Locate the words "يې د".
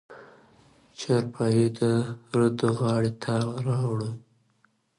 1.67-1.79